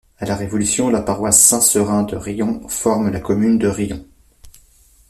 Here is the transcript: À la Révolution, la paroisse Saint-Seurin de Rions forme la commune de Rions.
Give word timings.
À 0.17 0.25
la 0.25 0.35
Révolution, 0.35 0.89
la 0.89 1.03
paroisse 1.03 1.39
Saint-Seurin 1.39 2.01
de 2.01 2.15
Rions 2.15 2.67
forme 2.67 3.11
la 3.11 3.19
commune 3.19 3.59
de 3.59 3.67
Rions. 3.67 4.03